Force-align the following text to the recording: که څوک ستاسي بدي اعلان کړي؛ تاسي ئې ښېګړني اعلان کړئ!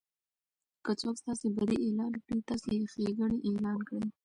که 0.85 0.91
څوک 1.01 1.15
ستاسي 1.21 1.47
بدي 1.57 1.77
اعلان 1.81 2.13
کړي؛ 2.23 2.39
تاسي 2.49 2.69
ئې 2.75 2.89
ښېګړني 2.91 3.39
اعلان 3.47 3.79
کړئ! 3.87 4.05